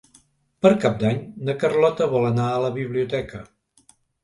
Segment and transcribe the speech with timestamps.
[0.65, 1.19] Per Cap d'Any
[1.51, 3.45] na Carlota vol anar a la biblioteca.